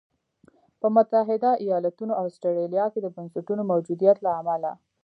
[0.79, 4.71] په متحده ایالتونو او اسټرالیا کې د بنسټونو موجودیت له امله.